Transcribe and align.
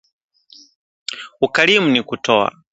Ukarimu 1.41 1.87
ni 1.89 2.03
kutoa 2.03 2.53